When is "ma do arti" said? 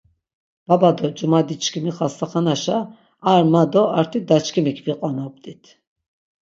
3.53-4.19